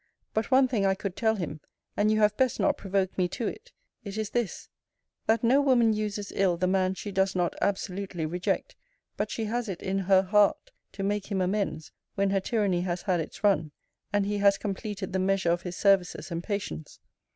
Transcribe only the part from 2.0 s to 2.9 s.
you have best not